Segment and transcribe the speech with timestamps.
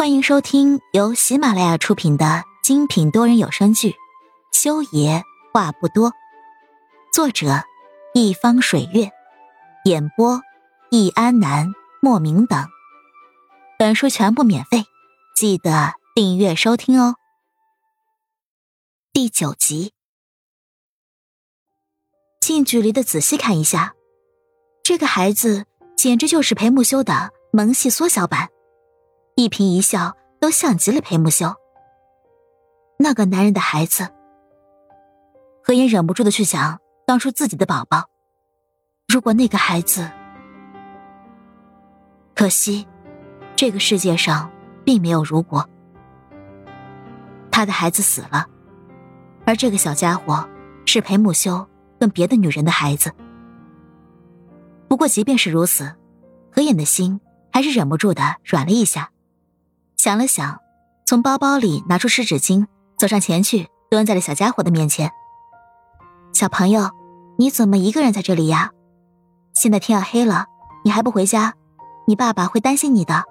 [0.00, 3.90] 欢迎收听由喜马拉雅出品的精品多人有声剧
[4.50, 5.22] 《修爷
[5.52, 6.08] 话不多》，
[7.12, 7.64] 作者
[8.14, 9.10] 一方水月，
[9.84, 10.40] 演播
[10.90, 11.70] 易安南、
[12.00, 12.66] 莫名等。
[13.78, 14.84] 本书全部免费，
[15.36, 17.16] 记得订阅收听哦。
[19.12, 19.92] 第九集，
[22.40, 23.92] 近距离的仔细看一下，
[24.82, 28.48] 这个孩子简直就是裴木修的萌系缩小版。
[29.36, 31.54] 一颦一笑都像极了裴木修。
[32.98, 34.08] 那个男人的孩子，
[35.62, 38.10] 何言忍不住的去想当初自己的宝宝。
[39.08, 40.10] 如果那个孩子，
[42.34, 42.86] 可惜，
[43.56, 44.50] 这个世界上
[44.84, 45.68] 并没有如果。
[47.50, 48.46] 他的孩子死了，
[49.44, 50.48] 而这个小家伙
[50.86, 51.66] 是裴木修
[51.98, 53.12] 跟别的女人的孩子。
[54.88, 55.94] 不过，即便是如此，
[56.52, 57.20] 何眼的心
[57.52, 59.10] 还是忍不住的软了一下。
[60.02, 60.62] 想了想，
[61.04, 65.10] 从包包里拿出湿纸巾，走上前去，蹲在了小家伙的面前。
[66.32, 66.88] 小朋友，
[67.36, 68.70] 你怎么一个人在这里呀？
[69.52, 70.46] 现在天要黑了，
[70.84, 71.52] 你还不回家，
[72.06, 73.24] 你爸爸会担心你的。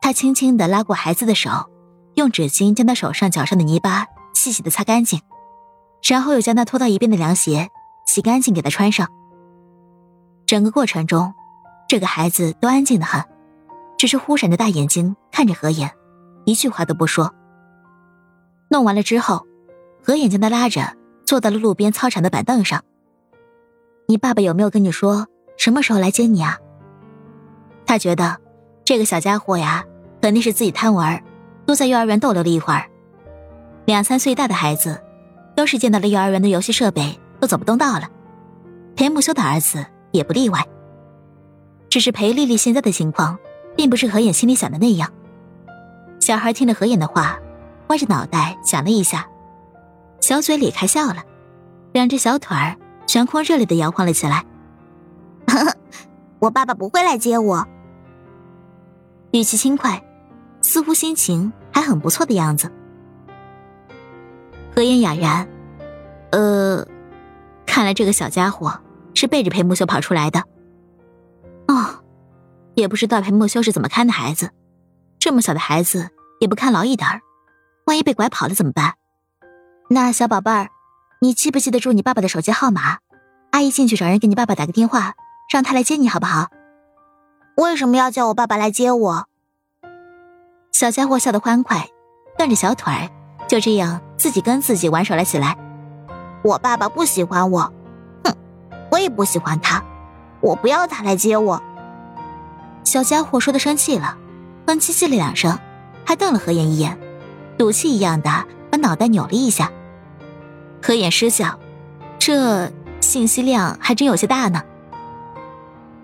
[0.00, 1.70] 他轻轻的拉过孩子的手，
[2.16, 5.20] 用纸巾将他手上、脚上的泥巴细细的擦干净，
[6.02, 7.68] 然后又将他拖到一边的凉鞋
[8.06, 9.06] 洗干净，给他穿上。
[10.46, 11.32] 整个过程中，
[11.86, 13.24] 这个孩子都安静的很。
[14.04, 15.90] 只是忽闪着大眼睛看着何言，
[16.44, 17.34] 一句话都不说。
[18.68, 19.46] 弄完了之后，
[20.02, 22.84] 何眼将他拉着坐到了路边操场的板凳上。
[24.06, 26.58] 你爸爸有没有跟你说什么时候来接你啊？
[27.86, 28.36] 他觉得
[28.84, 29.82] 这个小家伙呀，
[30.20, 31.24] 肯定是自己贪玩，
[31.64, 32.84] 多在幼儿园逗留了一会儿。
[33.86, 35.02] 两三岁大的孩子，
[35.56, 38.10] 都是见到了幼儿园的游戏设备都走不动道了。
[38.96, 40.62] 裴木修的儿子也不例外。
[41.88, 43.38] 只是裴丽丽现在的情况。
[43.76, 45.12] 并不是何眼心里想的那样。
[46.20, 47.38] 小孩听了何眼的话，
[47.88, 49.28] 歪着脑袋想了一下，
[50.20, 51.22] 小嘴咧开笑了，
[51.92, 52.76] 两只小腿儿
[53.06, 54.44] 悬空热烈的摇晃了起来。
[56.40, 57.66] 我爸爸不会来接我，
[59.32, 60.02] 语气轻快，
[60.62, 62.70] 似乎心情还很不错的样子。
[64.74, 65.46] 何眼哑然，
[66.30, 66.86] 呃，
[67.66, 68.80] 看来这个小家伙
[69.14, 70.42] 是背着裴木秀跑出来的。
[72.74, 74.50] 也不知道裴木修是怎么看的孩子，
[75.18, 77.20] 这么小的孩子也不看牢一点儿，
[77.86, 78.94] 万一被拐跑了怎么办？
[79.90, 80.68] 那小宝贝儿，
[81.20, 82.98] 你记不记得住你爸爸的手机号码？
[83.52, 85.14] 阿姨进去找人给你爸爸打个电话，
[85.52, 86.48] 让他来接你好不好？
[87.56, 89.26] 为什么要叫我爸爸来接我？
[90.72, 91.86] 小家伙笑得欢快，
[92.36, 93.08] 断着小腿儿，
[93.46, 95.56] 就这样自己跟自己玩耍了起来。
[96.42, 97.72] 我爸爸不喜欢我，
[98.24, 98.34] 哼，
[98.90, 99.80] 我也不喜欢他，
[100.40, 101.62] 我不要他来接我。
[102.84, 104.16] 小家伙说的生气了，
[104.66, 105.58] 哼唧唧了两声，
[106.04, 106.96] 还瞪了何言一眼，
[107.58, 109.72] 赌气一样的把脑袋扭了一下。
[110.82, 111.58] 何言失笑，
[112.18, 114.62] 这信息量还真有些大呢。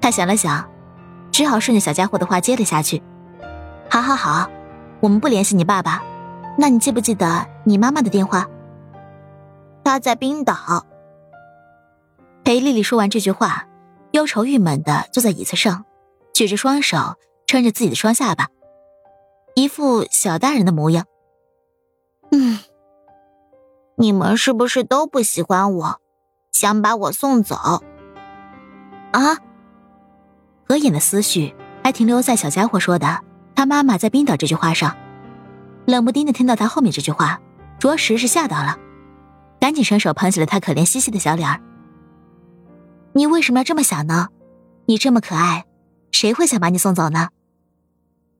[0.00, 0.68] 他想了想，
[1.32, 3.02] 只好顺着小家伙的话接了下去
[3.90, 4.48] ：“好好好，
[5.00, 6.02] 我们不联系你爸爸，
[6.56, 8.46] 那你记不记得你妈妈的电话？”
[9.82, 10.86] 他在冰岛。
[12.44, 13.66] 裴丽丽说完这句话，
[14.12, 15.84] 忧愁郁闷的坐在椅子上。
[16.36, 17.16] 举着双手
[17.46, 18.48] 撑着自己的双下巴，
[19.54, 21.06] 一副小大人的模样。
[22.30, 22.58] 嗯，
[23.96, 25.98] 你们是不是都不喜欢我，
[26.52, 27.82] 想把我送走？
[29.12, 29.38] 啊？
[30.68, 33.24] 何眼的思绪还停留在小家伙说的
[33.56, 34.94] “他妈妈在冰岛”这句话上，
[35.86, 37.40] 冷不丁的听到他后面这句话，
[37.78, 38.78] 着实是吓到了，
[39.58, 41.62] 赶紧伸手捧起了他可怜兮兮的小脸儿。
[43.14, 44.28] 你为什么要这么想呢？
[44.84, 45.64] 你这么可爱。
[46.16, 47.28] 谁会想把你送走呢？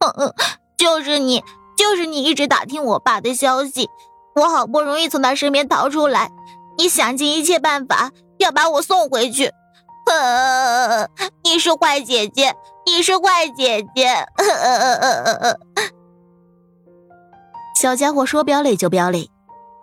[0.00, 0.34] 嗯嗯，
[0.76, 1.44] 就是你，
[1.76, 3.88] 就是你一直打听我爸的消息，
[4.34, 6.32] 我好不容易从他身边逃出来，
[6.76, 9.52] 你想尽一切办法要把我送回去。
[10.06, 11.08] 呃，
[11.44, 12.56] 你是坏姐姐，
[12.86, 14.26] 你是坏姐姐。
[17.80, 19.30] 小家伙说飙泪就飙泪，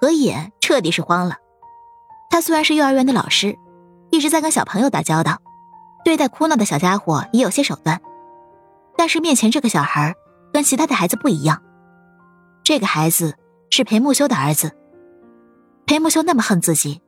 [0.01, 1.37] 何野彻底是慌了。
[2.29, 3.57] 他虽然是幼儿园的老师，
[4.09, 5.37] 一直在跟小朋友打交道。
[6.07, 7.99] 对待哭闹的小家伙也有些手段，
[8.95, 10.15] 但是面前这个小孩
[10.53, 11.61] 跟其他的孩子不一样。
[12.63, 13.35] 这个孩子
[13.69, 14.71] 是裴木修的儿子，
[15.85, 17.01] 裴木修那么恨自己，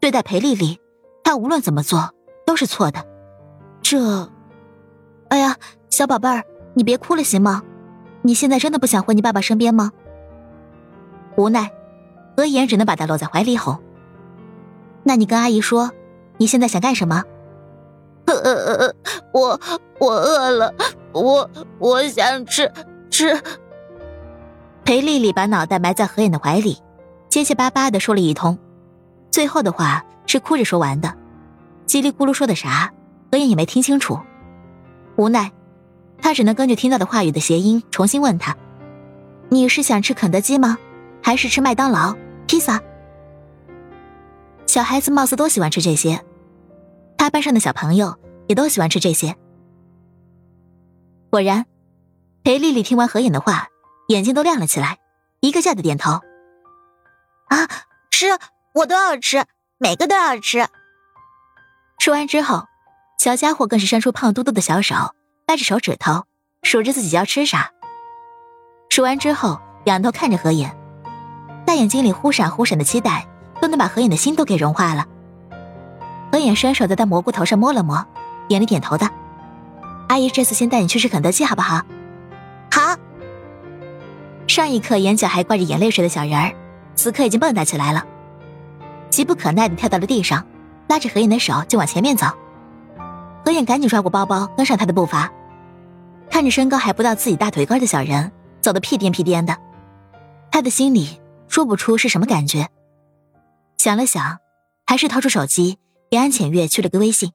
[0.00, 0.78] 对待裴丽丽，
[1.24, 2.10] 他无论怎么做
[2.44, 3.02] 都是错的。
[3.80, 4.30] 这，
[5.30, 5.56] 哎呀，
[5.88, 6.44] 小宝贝儿，
[6.74, 7.62] 你别哭了行吗？
[8.20, 9.92] 你现在真的不想回你爸爸身边吗？
[11.36, 11.72] 无奈，
[12.36, 13.80] 何言只能把他搂在怀里哄。
[15.04, 15.90] 那你跟阿姨说，
[16.36, 17.24] 你现在想干什么？
[18.34, 18.94] 呃呃呃，
[19.32, 19.60] 我
[19.98, 20.74] 我饿了，
[21.12, 22.70] 我我想吃
[23.10, 23.40] 吃。
[24.84, 26.78] 裴丽丽把脑袋埋在何燕的怀里，
[27.28, 28.58] 结结巴巴的说了一通，
[29.30, 31.14] 最后的话是哭着说完的，
[31.86, 32.92] 叽里咕噜说的啥，
[33.30, 34.18] 何燕也没听清楚。
[35.16, 35.52] 无奈，
[36.20, 38.56] 他只能根据听到的话语的谐音重新问他
[39.50, 40.78] ：“你是想吃肯德基吗？
[41.22, 42.14] 还是吃麦当劳、
[42.46, 42.80] 披萨？”
[44.66, 46.24] 小孩子貌似都喜欢吃这些，
[47.18, 48.16] 他班上的小朋友
[48.48, 49.36] 也都喜欢吃这些。
[51.30, 51.66] 果然，
[52.42, 53.68] 裴丽丽听完何影的话。
[54.08, 54.98] 眼睛都亮了起来，
[55.40, 56.10] 一个劲的点头。
[57.48, 57.68] 啊，
[58.10, 58.26] 吃，
[58.74, 59.44] 我都要吃，
[59.78, 60.66] 每个都要吃。
[61.98, 62.66] 说完之后，
[63.18, 65.14] 小家伙更是伸出胖嘟嘟的小手，
[65.46, 66.24] 掰着手指头
[66.62, 67.70] 数着自己要吃啥。
[68.90, 70.68] 数完之后，仰头看着何影，
[71.64, 73.26] 大眼睛里忽闪忽闪的期待，
[73.62, 75.06] 都能把何影的心都给融化了。
[76.30, 78.04] 何影伸手在他蘑菇头上摸了摸，
[78.52, 79.08] 眼里点头的
[80.08, 81.82] ：“阿姨这次先带你去吃肯德基，好不好？”
[82.70, 82.96] 好。
[84.46, 86.54] 上一刻眼角还挂着眼泪水的小人儿，
[86.94, 88.04] 此刻已经蹦跶起来了，
[89.08, 90.46] 急不可耐的跳到了地上，
[90.88, 92.26] 拉着何影的手就往前面走。
[93.44, 95.32] 何影赶紧抓过包包，跟上他的步伐，
[96.30, 99.56] 看着身高还不到自己大腿根的小人走得屁颠屁颠的，
[100.50, 102.68] 他的心里说不出是什么感觉。
[103.78, 104.38] 想了想，
[104.86, 105.78] 还是掏出手机
[106.10, 107.32] 给安浅月去了个微信，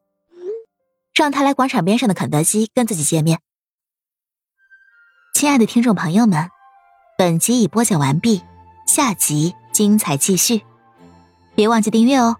[1.18, 3.40] 让他来广场边上的肯德基跟自己见面。
[5.34, 6.50] 亲爱的听众朋友们。
[7.18, 8.44] 本集已播讲完毕，
[8.86, 10.64] 下集精彩继续，
[11.56, 12.38] 别忘记订阅哦。